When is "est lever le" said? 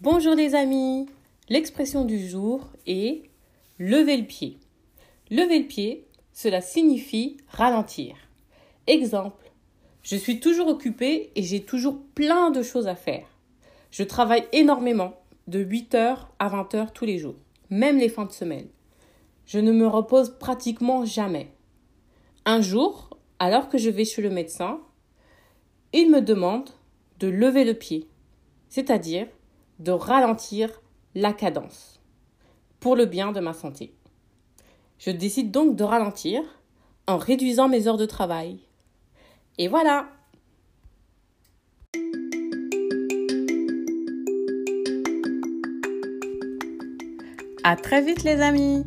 2.86-4.26